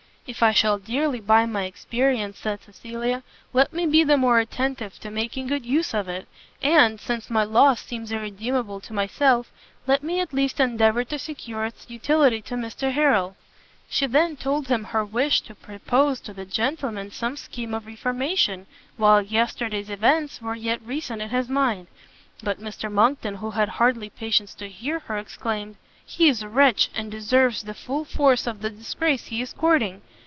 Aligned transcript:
"If 0.27 0.41
I 0.43 0.51
shall 0.53 0.77
dearly 0.77 1.19
buy 1.19 1.45
my 1.45 1.63
experience," 1.65 2.37
said 2.39 2.63
Cecilia, 2.63 3.21
"let 3.51 3.73
me 3.73 3.85
be 3.85 4.05
the 4.05 4.15
more 4.15 4.39
attentive 4.39 4.97
to 4.99 5.11
making 5.11 5.47
good 5.47 5.65
use 5.65 5.93
of 5.93 6.07
it; 6.07 6.25
and, 6.63 7.01
since 7.01 7.29
my 7.29 7.43
loss 7.43 7.81
seems 7.81 8.13
irremediable 8.13 8.79
to 8.81 8.93
myself, 8.93 9.51
let 9.87 10.03
me 10.03 10.21
at 10.21 10.31
least 10.31 10.61
endeavour 10.61 11.03
to 11.05 11.19
secure 11.19 11.65
its 11.65 11.89
utility 11.89 12.41
to 12.43 12.55
Mr 12.55 12.93
Harrel." 12.93 13.35
She 13.89 14.05
then 14.07 14.37
told 14.37 14.69
him 14.69 14.85
her 14.85 15.03
wish 15.03 15.41
to 15.41 15.55
propose 15.55 16.21
to 16.21 16.33
that 16.35 16.49
gentleman 16.49 17.11
some 17.11 17.35
scheme 17.35 17.73
of 17.73 17.85
reformation, 17.85 18.67
while 18.95 19.21
yesterday's 19.21 19.89
events 19.89 20.41
were 20.41 20.55
yet 20.55 20.81
recent 20.85 21.21
in 21.21 21.29
his 21.29 21.49
mind: 21.49 21.87
but 22.41 22.61
Mr 22.61 22.89
Monckton, 22.89 23.35
who 23.35 23.51
had 23.51 23.67
hardly 23.67 24.09
patience 24.09 24.53
to 24.53 24.69
hear 24.69 24.99
her, 24.99 25.17
exclaimed, 25.17 25.75
"He 26.05 26.29
is 26.29 26.41
a 26.41 26.47
wretch, 26.47 26.89
and 26.95 27.11
deserves 27.11 27.63
the 27.63 27.73
full 27.73 28.05
force 28.05 28.47
of 28.47 28.61
the 28.61 28.69
disgrace 28.69 29.25
he 29.25 29.41
is 29.41 29.51
courting. 29.51 30.01